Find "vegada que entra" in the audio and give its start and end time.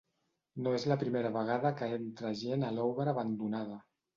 1.35-2.35